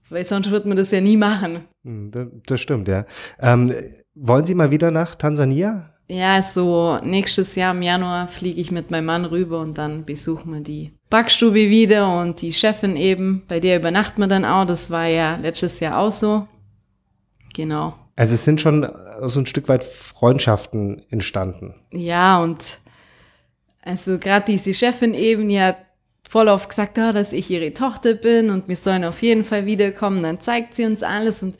Weil 0.09 0.25
sonst 0.25 0.49
würde 0.49 0.69
man 0.69 0.77
das 0.77 0.89
ja 0.89 1.01
nie 1.01 1.17
machen. 1.17 1.65
Hm, 1.83 2.41
das 2.47 2.59
stimmt, 2.59 2.87
ja. 2.87 3.05
Ähm, 3.39 3.71
wollen 4.15 4.43
Sie 4.43 4.55
mal 4.55 4.71
wieder 4.71 4.89
nach 4.89 5.13
Tansania? 5.13 5.93
Ja, 6.09 6.41
so 6.41 6.97
nächstes 7.03 7.53
Jahr 7.53 7.75
im 7.75 7.83
Januar 7.83 8.27
fliege 8.27 8.59
ich 8.59 8.71
mit 8.71 8.89
meinem 8.89 9.05
Mann 9.05 9.25
rüber 9.25 9.59
und 9.59 9.77
dann 9.77 10.03
besuchen 10.03 10.51
wir 10.51 10.61
die 10.61 10.93
Backstube 11.11 11.69
wieder 11.69 12.19
und 12.21 12.41
die 12.41 12.53
Chefin 12.53 12.97
eben, 12.97 13.43
bei 13.47 13.59
der 13.59 13.77
übernachten 13.77 14.19
wir 14.19 14.27
dann 14.27 14.45
auch. 14.45 14.65
Das 14.65 14.89
war 14.89 15.05
ja 15.05 15.35
letztes 15.35 15.79
Jahr 15.79 15.99
auch 15.99 16.11
so. 16.11 16.47
Genau. 17.53 17.95
Also 18.15 18.35
es 18.35 18.43
sind 18.43 18.61
schon 18.61 18.87
so 19.23 19.39
ein 19.39 19.45
Stück 19.45 19.67
weit 19.67 19.83
Freundschaften 19.83 21.01
entstanden. 21.09 21.75
Ja, 21.91 22.41
und 22.41 22.79
also 23.81 24.19
gerade 24.19 24.45
diese 24.45 24.73
Chefin 24.73 25.13
eben, 25.13 25.49
die 25.49 25.59
hat 25.59 25.77
voll 26.29 26.47
oft 26.47 26.69
gesagt, 26.69 26.97
oh, 26.97 27.11
dass 27.11 27.33
ich 27.33 27.49
ihre 27.49 27.73
Tochter 27.73 28.13
bin 28.13 28.49
und 28.49 28.67
wir 28.67 28.75
sollen 28.75 29.03
auf 29.03 29.21
jeden 29.21 29.43
Fall 29.43 29.65
wiederkommen. 29.65 30.23
Dann 30.23 30.39
zeigt 30.39 30.75
sie 30.75 30.85
uns 30.85 31.03
alles 31.03 31.43
und 31.43 31.57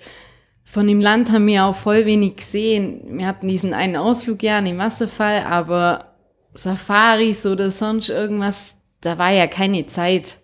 von 0.63 0.87
dem 0.87 1.01
Land 1.01 1.31
haben 1.31 1.47
wir 1.47 1.65
auch 1.65 1.75
voll 1.75 2.05
wenig 2.05 2.37
gesehen. 2.37 3.17
Wir 3.17 3.27
hatten 3.27 3.47
diesen 3.47 3.73
einen 3.73 3.97
Ausflug 3.97 4.41
ja 4.41 4.59
im 4.59 4.77
Wasserfall, 4.77 5.43
aber 5.43 6.13
Safaris 6.53 7.45
oder 7.45 7.71
sonst 7.71 8.09
irgendwas, 8.09 8.75
da 9.01 9.17
war 9.17 9.31
ja 9.31 9.47
keine 9.47 9.87
Zeit. 9.87 10.37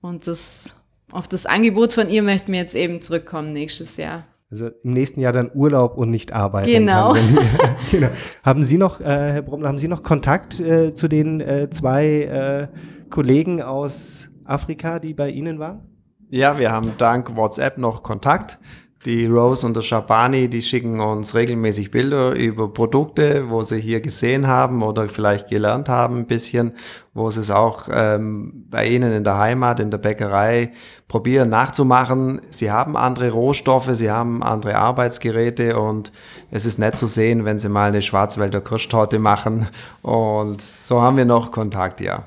Und 0.00 0.26
das, 0.26 0.74
auf 1.12 1.28
das 1.28 1.46
Angebot 1.46 1.92
von 1.92 2.10
ihr 2.10 2.22
möchten 2.24 2.52
wir 2.52 2.60
jetzt 2.60 2.74
eben 2.74 3.00
zurückkommen 3.00 3.52
nächstes 3.52 3.96
Jahr. 3.96 4.26
Also 4.54 4.68
im 4.84 4.92
nächsten 4.92 5.18
Jahr 5.18 5.32
dann 5.32 5.50
Urlaub 5.52 5.96
und 5.96 6.10
nicht 6.10 6.32
arbeiten. 6.32 6.70
Genau. 6.70 7.16
genau. 7.90 8.06
Haben 8.44 8.62
Sie 8.62 8.78
noch, 8.78 9.00
äh, 9.00 9.32
Herr 9.32 9.42
Brummel, 9.42 9.66
haben 9.66 9.78
Sie 9.78 9.88
noch 9.88 10.04
Kontakt 10.04 10.60
äh, 10.60 10.94
zu 10.94 11.08
den 11.08 11.40
äh, 11.40 11.70
zwei 11.70 12.68
äh, 12.70 13.08
Kollegen 13.10 13.60
aus 13.60 14.30
Afrika, 14.44 15.00
die 15.00 15.12
bei 15.12 15.30
Ihnen 15.30 15.58
waren? 15.58 15.88
Ja, 16.30 16.56
wir 16.56 16.70
haben 16.70 16.92
dank 16.98 17.34
WhatsApp 17.34 17.78
noch 17.78 18.04
Kontakt. 18.04 18.60
Die 19.04 19.26
Rose 19.26 19.66
und 19.66 19.76
der 19.76 19.82
Shabani, 19.82 20.48
die 20.48 20.62
schicken 20.62 20.98
uns 20.98 21.34
regelmäßig 21.34 21.90
Bilder 21.90 22.32
über 22.34 22.72
Produkte, 22.72 23.50
wo 23.50 23.62
sie 23.62 23.78
hier 23.78 24.00
gesehen 24.00 24.46
haben 24.46 24.82
oder 24.82 25.10
vielleicht 25.10 25.48
gelernt 25.48 25.90
haben 25.90 26.20
ein 26.20 26.26
bisschen, 26.26 26.72
wo 27.12 27.28
sie 27.28 27.40
es 27.40 27.50
auch 27.50 27.90
ähm, 27.92 28.64
bei 28.70 28.86
ihnen 28.86 29.12
in 29.12 29.22
der 29.22 29.36
Heimat, 29.36 29.78
in 29.78 29.90
der 29.90 29.98
Bäckerei 29.98 30.72
probieren 31.06 31.50
nachzumachen. 31.50 32.40
Sie 32.48 32.70
haben 32.70 32.96
andere 32.96 33.30
Rohstoffe, 33.30 33.90
sie 33.92 34.10
haben 34.10 34.42
andere 34.42 34.76
Arbeitsgeräte 34.76 35.78
und 35.78 36.10
es 36.50 36.64
ist 36.64 36.78
nett 36.78 36.96
zu 36.96 37.06
sehen, 37.06 37.44
wenn 37.44 37.58
sie 37.58 37.68
mal 37.68 37.88
eine 37.88 38.00
Schwarzwälder 38.00 38.62
Kirschtorte 38.62 39.18
machen. 39.18 39.68
Und 40.00 40.62
so 40.62 41.02
haben 41.02 41.18
wir 41.18 41.26
noch 41.26 41.52
Kontakt, 41.52 42.00
ja. 42.00 42.24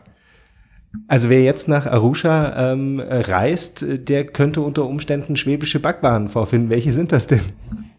Also 1.07 1.29
wer 1.29 1.41
jetzt 1.41 1.67
nach 1.67 1.85
Arusha 1.85 2.71
ähm, 2.71 3.01
reist, 3.01 3.85
der 3.87 4.25
könnte 4.25 4.61
unter 4.61 4.85
Umständen 4.85 5.35
schwäbische 5.35 5.79
Backwaren 5.79 6.29
vorfinden. 6.29 6.69
Welche 6.69 6.93
sind 6.93 7.11
das 7.11 7.27
denn? 7.27 7.41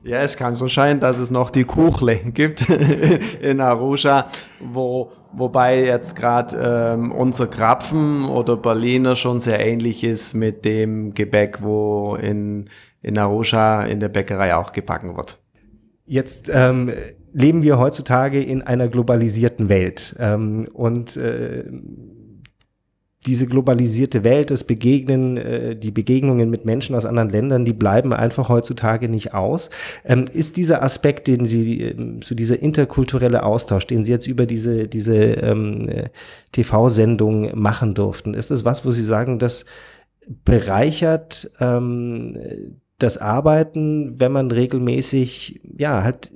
Ja, 0.02 0.20
es 0.20 0.36
kann 0.36 0.54
so 0.54 0.68
scheinen, 0.68 1.00
dass 1.00 1.18
es 1.18 1.30
noch 1.30 1.50
die 1.50 1.64
Kuchle 1.64 2.16
gibt 2.16 2.66
in 3.40 3.60
Arusha, 3.60 4.26
wo, 4.60 5.12
wobei 5.32 5.84
jetzt 5.84 6.16
gerade 6.16 6.94
ähm, 6.94 7.12
unser 7.12 7.46
Krapfen 7.46 8.24
oder 8.24 8.56
Berliner 8.56 9.16
schon 9.16 9.38
sehr 9.38 9.64
ähnlich 9.64 10.04
ist 10.04 10.34
mit 10.34 10.64
dem 10.64 11.12
Gebäck, 11.14 11.58
wo 11.62 12.14
in, 12.14 12.70
in 13.02 13.18
Arusha 13.18 13.82
in 13.82 14.00
der 14.00 14.08
Bäckerei 14.08 14.54
auch 14.54 14.72
gebacken 14.72 15.16
wird. 15.16 15.38
Jetzt 16.06 16.50
ähm, 16.50 16.90
leben 17.34 17.62
wir 17.62 17.78
heutzutage 17.78 18.42
in 18.42 18.62
einer 18.62 18.88
globalisierten 18.88 19.68
Welt 19.68 20.16
ähm, 20.18 20.68
und 20.72 21.16
äh, 21.18 21.64
diese 23.28 23.46
globalisierte 23.46 24.24
Welt, 24.24 24.50
das 24.50 24.64
Begegnen, 24.64 25.36
äh, 25.36 25.76
die 25.76 25.90
Begegnungen 25.90 26.48
mit 26.48 26.64
Menschen 26.64 26.96
aus 26.96 27.04
anderen 27.04 27.28
Ländern, 27.28 27.64
die 27.66 27.74
bleiben 27.74 28.14
einfach 28.14 28.48
heutzutage 28.48 29.08
nicht 29.08 29.34
aus. 29.34 29.68
Ähm, 30.04 30.24
ist 30.32 30.56
dieser 30.56 30.82
Aspekt, 30.82 31.28
den 31.28 31.44
Sie, 31.44 31.82
ähm, 31.82 32.22
so 32.22 32.34
dieser 32.34 32.60
interkulturelle 32.60 33.42
Austausch, 33.42 33.86
den 33.86 34.04
Sie 34.04 34.12
jetzt 34.12 34.26
über 34.26 34.46
diese, 34.46 34.88
diese 34.88 35.14
ähm, 35.14 35.88
äh, 35.88 36.08
TV-Sendung 36.52 37.58
machen 37.58 37.92
durften, 37.92 38.32
ist 38.32 38.50
das 38.50 38.64
was, 38.64 38.86
wo 38.86 38.92
Sie 38.92 39.04
sagen, 39.04 39.38
das 39.38 39.66
bereichert 40.44 41.50
ähm, 41.60 42.38
das 42.98 43.18
Arbeiten, 43.18 44.18
wenn 44.18 44.32
man 44.32 44.50
regelmäßig, 44.50 45.60
ja, 45.76 46.02
halt 46.02 46.32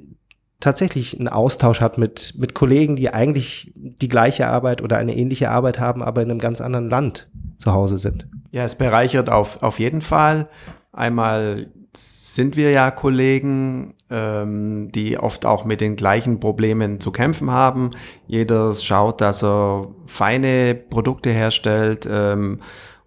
tatsächlich 0.63 1.19
einen 1.19 1.29
Austausch 1.29 1.81
hat 1.81 1.99
mit, 1.99 2.35
mit 2.39 2.55
Kollegen, 2.55 2.97
die 2.97 3.13
eigentlich 3.13 3.73
die 3.75 4.09
gleiche 4.09 4.47
Arbeit 4.47 4.81
oder 4.81 4.97
eine 4.97 5.17
ähnliche 5.17 5.51
Arbeit 5.51 5.79
haben, 5.79 6.03
aber 6.03 6.23
in 6.23 6.31
einem 6.31 6.41
ganz 6.41 6.61
anderen 6.61 6.89
Land 6.89 7.29
zu 7.59 7.73
Hause 7.73 7.99
sind. 7.99 8.27
Ja, 8.51 8.65
es 8.65 8.77
bereichert 8.77 9.29
auf, 9.29 9.63
auf 9.63 9.79
jeden 9.79 10.01
Fall. 10.01 10.49
Einmal 10.93 11.69
sind 11.95 12.57
wir 12.57 12.71
ja 12.71 12.91
Kollegen, 12.91 13.95
ähm, 14.09 14.91
die 14.93 15.19
oft 15.19 15.45
auch 15.45 15.65
mit 15.65 15.81
den 15.81 15.97
gleichen 15.97 16.41
Problemen 16.41 17.01
zu 17.01 17.11
kämpfen 17.11 17.51
haben. 17.51 17.91
Jeder 18.27 18.73
schaut, 18.73 19.21
dass 19.21 19.43
er 19.43 19.89
feine 20.07 20.75
Produkte 20.75 21.31
herstellt. 21.31 22.09
Ähm, 22.11 22.61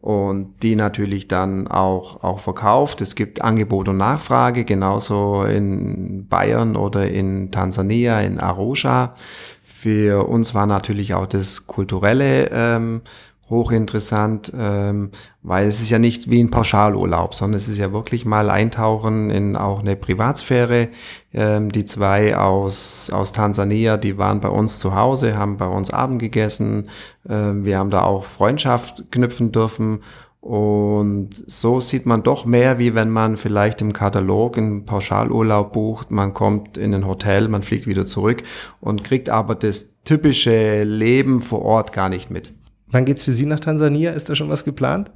und 0.05 0.61
die 0.61 0.75
natürlich 0.75 1.27
dann 1.27 1.67
auch, 1.67 2.23
auch 2.23 2.37
verkauft. 2.37 3.01
Es 3.01 3.15
gibt 3.15 3.41
Angebot 3.41 3.89
und 3.89 3.97
Nachfrage, 3.97 4.63
genauso 4.63 5.45
in 5.45 6.27
Bayern 6.27 6.75
oder 6.75 7.09
in 7.09 7.49
Tansania, 7.49 8.21
in 8.21 8.39
Arusha. 8.39 9.15
Für 9.63 10.27
uns 10.27 10.53
war 10.53 10.67
natürlich 10.67 11.15
auch 11.15 11.25
das 11.25 11.65
Kulturelle 11.65 12.51
ähm, 12.51 13.01
hochinteressant, 13.49 14.51
ähm, 14.57 15.11
weil 15.43 15.67
es 15.67 15.79
ist 15.79 15.91
ja 15.91 15.99
nicht 15.99 16.29
wie 16.29 16.43
ein 16.43 16.49
Pauschalurlaub, 16.49 17.35
sondern 17.35 17.57
es 17.57 17.67
ist 17.67 17.77
ja 17.77 17.93
wirklich 17.93 18.25
mal 18.25 18.49
eintauchen 18.49 19.29
in 19.29 19.55
auch 19.55 19.79
eine 19.79 19.95
Privatsphäre. 19.95 20.89
Ähm, 21.33 21.71
die 21.71 21.85
zwei 21.85 22.35
aus, 22.35 23.11
aus 23.11 23.33
Tansania, 23.33 23.97
die 23.97 24.17
waren 24.17 24.39
bei 24.39 24.49
uns 24.49 24.79
zu 24.79 24.95
Hause, 24.95 25.37
haben 25.37 25.57
bei 25.57 25.67
uns 25.67 25.91
Abend 25.91 26.19
gegessen. 26.19 26.89
Ähm, 27.29 27.65
wir 27.65 27.77
haben 27.77 27.91
da 27.91 28.03
auch 28.03 28.23
Freundschaft 28.23 29.11
knüpfen 29.11 29.51
dürfen. 29.51 29.99
Und 30.41 31.29
so 31.33 31.81
sieht 31.81 32.05
man 32.05 32.21
doch 32.21 32.45
mehr, 32.45 32.77
wie 32.77 32.93
wenn 32.93 33.09
man 33.09 33.35
vielleicht 33.35 33.81
im 33.81 33.93
Katalog 33.93 34.57
einen 34.57 34.85
Pauschalurlaub 34.85 35.73
bucht. 35.73 36.11
Man 36.11 36.35
kommt 36.35 36.77
in 36.77 36.93
ein 36.93 37.07
Hotel, 37.07 37.47
man 37.47 37.63
fliegt 37.63 37.87
wieder 37.87 38.05
zurück 38.05 38.43
und 38.79 39.03
kriegt 39.03 39.29
aber 39.29 39.55
das 39.55 39.95
typische 40.03 40.83
Leben 40.83 41.41
vor 41.41 41.63
Ort 41.63 41.93
gar 41.93 42.09
nicht 42.09 42.29
mit. 42.29 42.51
Wann 42.87 43.05
geht's 43.05 43.23
für 43.23 43.33
Sie 43.33 43.45
nach 43.45 43.59
Tansania? 43.59 44.11
Ist 44.11 44.29
da 44.29 44.35
schon 44.35 44.49
was 44.49 44.63
geplant? 44.63 45.11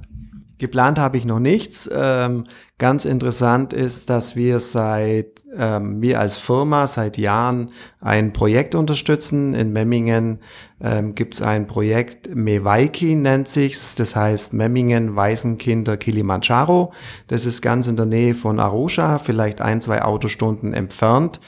Geplant 0.60 0.98
habe 0.98 1.16
ich 1.16 1.24
noch 1.24 1.38
nichts. 1.38 1.90
Ähm, 1.92 2.44
ganz 2.76 3.06
interessant 3.06 3.72
ist, 3.72 4.10
dass 4.10 4.36
wir 4.36 4.60
seit, 4.60 5.42
ähm, 5.56 6.02
wir 6.02 6.20
als 6.20 6.36
Firma 6.36 6.86
seit 6.86 7.16
Jahren 7.16 7.70
ein 8.02 8.34
Projekt 8.34 8.74
unterstützen. 8.74 9.54
In 9.54 9.72
Memmingen 9.72 10.40
ähm, 10.82 11.14
gibt 11.14 11.32
es 11.34 11.40
ein 11.40 11.66
Projekt, 11.66 12.34
Mewaiki 12.34 13.14
nennt 13.14 13.48
sich's. 13.48 13.94
Das 13.94 14.14
heißt 14.14 14.52
Memmingen 14.52 15.16
Waisenkinder 15.16 15.96
Kilimanjaro. 15.96 16.92
Das 17.26 17.46
ist 17.46 17.62
ganz 17.62 17.88
in 17.88 17.96
der 17.96 18.06
Nähe 18.06 18.34
von 18.34 18.60
Arusha, 18.60 19.16
vielleicht 19.16 19.62
ein, 19.62 19.80
zwei 19.80 20.02
Autostunden 20.02 20.74
entfernt. 20.74 21.40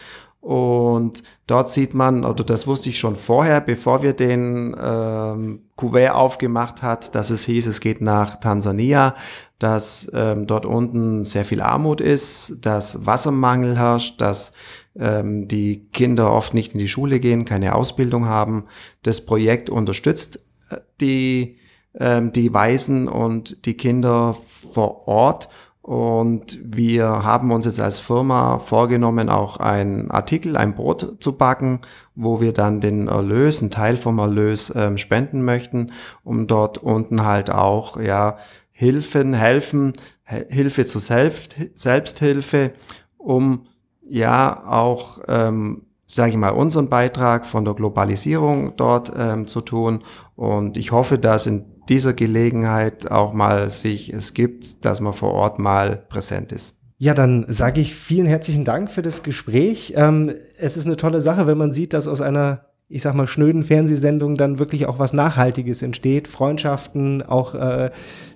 Und 0.42 1.22
dort 1.46 1.68
sieht 1.68 1.94
man, 1.94 2.24
oder 2.24 2.42
das 2.42 2.66
wusste 2.66 2.88
ich 2.88 2.98
schon 2.98 3.14
vorher, 3.14 3.60
bevor 3.60 4.02
wir 4.02 4.12
den 4.12 4.76
ähm, 4.76 5.60
Kuvert 5.76 6.16
aufgemacht 6.16 6.82
hat, 6.82 7.14
dass 7.14 7.30
es 7.30 7.44
hieß, 7.44 7.68
es 7.68 7.80
geht 7.80 8.00
nach 8.00 8.40
Tansania, 8.40 9.14
dass 9.60 10.10
ähm, 10.12 10.48
dort 10.48 10.66
unten 10.66 11.22
sehr 11.22 11.44
viel 11.44 11.62
Armut 11.62 12.00
ist, 12.00 12.66
dass 12.66 13.06
Wassermangel 13.06 13.78
herrscht, 13.78 14.20
dass 14.20 14.52
ähm, 14.98 15.46
die 15.46 15.86
Kinder 15.92 16.32
oft 16.32 16.54
nicht 16.54 16.72
in 16.72 16.80
die 16.80 16.88
Schule 16.88 17.20
gehen, 17.20 17.44
keine 17.44 17.76
Ausbildung 17.76 18.26
haben. 18.26 18.64
Das 19.04 19.24
Projekt 19.24 19.70
unterstützt 19.70 20.44
äh, 20.70 20.78
die, 21.00 21.58
ähm, 21.94 22.32
die 22.32 22.52
Waisen 22.52 23.06
und 23.06 23.64
die 23.64 23.74
Kinder 23.74 24.34
vor 24.34 25.06
Ort 25.06 25.48
und 25.82 26.58
wir 26.62 27.24
haben 27.24 27.50
uns 27.50 27.66
jetzt 27.66 27.80
als 27.80 27.98
Firma 27.98 28.60
vorgenommen, 28.60 29.28
auch 29.28 29.56
ein 29.56 30.12
Artikel, 30.12 30.56
ein 30.56 30.74
Brot 30.74 31.16
zu 31.18 31.36
backen, 31.36 31.80
wo 32.14 32.40
wir 32.40 32.52
dann 32.52 32.80
den 32.80 33.08
Erlös, 33.08 33.60
einen 33.60 33.72
Teil 33.72 33.96
vom 33.96 34.20
Erlös 34.20 34.72
ähm, 34.76 34.96
spenden 34.96 35.44
möchten, 35.44 35.90
um 36.22 36.46
dort 36.46 36.78
unten 36.78 37.24
halt 37.24 37.50
auch, 37.50 37.98
ja, 38.00 38.38
Hilfen, 38.70 39.34
helfen, 39.34 39.92
Hilfe 40.24 40.84
zur 40.84 41.00
Selbst, 41.00 41.56
Selbsthilfe, 41.74 42.72
um 43.18 43.66
ja 44.08 44.64
auch, 44.66 45.20
ähm, 45.26 45.82
sage 46.06 46.30
ich 46.30 46.36
mal, 46.36 46.50
unseren 46.50 46.88
Beitrag 46.88 47.44
von 47.44 47.64
der 47.64 47.74
Globalisierung 47.74 48.74
dort 48.76 49.12
ähm, 49.16 49.46
zu 49.46 49.60
tun. 49.60 50.04
Und 50.36 50.76
ich 50.76 50.92
hoffe, 50.92 51.18
dass 51.18 51.46
in 51.46 51.71
dieser 51.88 52.12
Gelegenheit 52.12 53.10
auch 53.10 53.32
mal 53.32 53.68
sich 53.68 54.12
es 54.12 54.34
gibt, 54.34 54.84
dass 54.84 55.00
man 55.00 55.12
vor 55.12 55.32
Ort 55.32 55.58
mal 55.58 55.96
präsent 56.08 56.52
ist. 56.52 56.78
Ja, 56.98 57.14
dann 57.14 57.46
sage 57.48 57.80
ich 57.80 57.96
vielen 57.96 58.26
herzlichen 58.26 58.64
Dank 58.64 58.88
für 58.88 59.02
das 59.02 59.24
Gespräch. 59.24 59.94
Ähm, 59.96 60.34
es 60.56 60.76
ist 60.76 60.86
eine 60.86 60.96
tolle 60.96 61.20
Sache, 61.20 61.48
wenn 61.48 61.58
man 61.58 61.72
sieht, 61.72 61.94
dass 61.94 62.06
aus 62.06 62.20
einer, 62.20 62.66
ich 62.88 63.02
sag 63.02 63.14
mal, 63.14 63.26
schnöden 63.26 63.64
Fernsehsendung 63.64 64.36
dann 64.36 64.60
wirklich 64.60 64.86
auch 64.86 65.00
was 65.00 65.12
Nachhaltiges 65.12 65.82
entsteht. 65.82 66.28
Freundschaften, 66.28 67.22
auch 67.22 67.56
äh, 67.56 67.90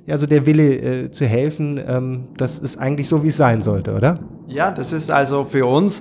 ja, 0.07 0.19
so 0.19 0.26
der 0.26 0.47
Wille 0.47 1.05
äh, 1.05 1.11
zu 1.12 1.26
helfen. 1.26 1.81
Ähm, 1.87 2.29
das 2.37 2.59
ist 2.59 2.76
eigentlich 2.76 3.07
so, 3.07 3.23
wie 3.23 3.29
es 3.29 3.37
sein 3.37 3.62
sollte, 3.62 3.95
oder? 3.95 4.19
Ja, 4.49 4.73
das 4.73 4.93
ist 4.93 5.12
also 5.12 5.45
für 5.45 5.67
uns, 5.67 6.00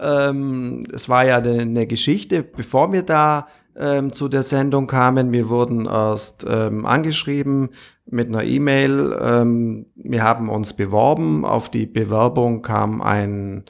ähm, 0.00 0.82
es 0.92 1.08
war 1.08 1.26
ja 1.26 1.38
eine, 1.38 1.62
eine 1.62 1.86
Geschichte, 1.88 2.44
bevor 2.44 2.92
wir 2.92 3.02
da 3.02 3.48
ähm, 3.76 4.12
zu 4.12 4.28
der 4.28 4.42
Sendung 4.42 4.86
kamen. 4.86 5.32
Wir 5.32 5.48
wurden 5.48 5.86
erst 5.86 6.46
ähm, 6.48 6.86
angeschrieben 6.86 7.70
mit 8.06 8.28
einer 8.28 8.44
E-Mail. 8.44 9.18
Ähm, 9.20 9.86
wir 9.96 10.22
haben 10.22 10.48
uns 10.48 10.74
beworben. 10.74 11.44
Auf 11.44 11.68
die 11.68 11.86
Bewerbung 11.86 12.62
kam 12.62 13.02
ein, 13.02 13.64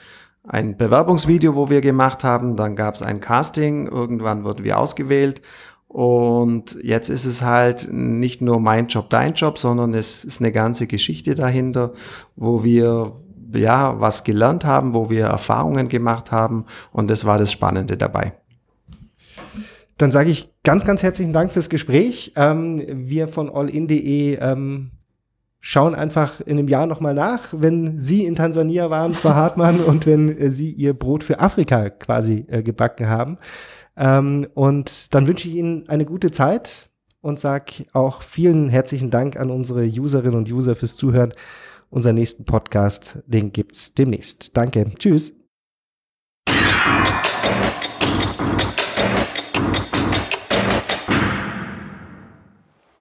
ein 0.47 0.77
Bewerbungsvideo, 0.77 1.55
wo 1.55 1.71
wir 1.71 1.81
gemacht 1.81 2.25
haben. 2.25 2.57
Dann 2.57 2.77
gab 2.77 2.95
es 2.95 3.03
ein 3.03 3.21
Casting. 3.21 3.87
Irgendwann 3.87 4.45
wurden 4.45 4.65
wir 4.65 4.79
ausgewählt. 4.79 5.43
Und 5.89 6.77
jetzt 6.83 7.09
ist 7.09 7.25
es 7.25 7.43
halt 7.43 7.89
nicht 7.93 8.41
nur 8.41 8.59
mein 8.59 8.89
Job, 8.89 9.11
dein 9.11 9.35
Job, 9.35 9.59
sondern 9.59 9.95
es 9.95 10.25
ist 10.25 10.41
eine 10.41 10.51
ganze 10.51 10.89
Geschichte 10.89 11.37
dahinter, 11.37 11.93
wo 12.35 12.65
wir 12.65 13.13
ja 13.55 14.01
was 14.01 14.25
gelernt 14.25 14.65
haben, 14.65 14.93
wo 14.93 15.09
wir 15.09 15.27
Erfahrungen 15.27 15.89
gemacht 15.89 16.33
haben. 16.33 16.65
Und 16.91 17.11
das 17.11 17.25
war 17.25 17.39
das 17.39 17.53
Spannende 17.53 17.97
dabei. 17.97 18.33
Dann 19.99 20.11
sage 20.11 20.31
ich 20.31 20.51
ganz, 20.65 20.85
ganz 20.85 21.03
herzlichen 21.03 21.33
Dank 21.33 21.53
fürs 21.53 21.69
Gespräch. 21.69 22.33
Ähm, 22.37 22.83
wir 22.89 23.29
von 23.29 23.49
allin.de 23.49 24.37
ähm, 24.41 24.91
schauen 25.61 25.95
einfach 25.95 26.41
in 26.41 26.59
einem 26.59 26.69
Jahr 26.69 26.87
nochmal 26.87 27.15
nach, 27.15 27.55
wenn 27.57 27.99
Sie 27.99 28.27
in 28.27 28.35
Tansania 28.35 28.91
waren, 28.91 29.15
Frau 29.15 29.31
Hartmann, 29.35 29.81
und 29.81 30.07
wenn 30.07 30.37
äh, 30.37 30.51
Sie 30.51 30.71
Ihr 30.71 30.95
Brot 30.95 31.25
für 31.25 31.41
Afrika 31.41 31.91
quasi 31.91 32.45
äh, 32.49 32.63
gebacken 32.63 33.09
haben. 33.09 33.39
Ähm, 33.97 34.47
und 34.55 35.15
dann 35.15 35.27
wünsche 35.27 35.49
ich 35.49 35.55
Ihnen 35.55 35.89
eine 35.89 36.05
gute 36.05 36.31
Zeit 36.31 36.91
und 37.21 37.39
sage 37.39 37.87
auch 37.93 38.23
vielen 38.23 38.69
herzlichen 38.69 39.11
Dank 39.11 39.39
an 39.39 39.51
unsere 39.51 39.87
Userinnen 39.87 40.37
und 40.37 40.51
User 40.51 40.75
fürs 40.75 40.97
Zuhören. 40.97 41.33
Unser 41.89 42.13
nächsten 42.13 42.45
Podcast, 42.45 43.23
den 43.27 43.53
gibt's 43.53 43.95
demnächst. 43.95 44.57
Danke. 44.57 44.91
Tschüss. 44.99 45.33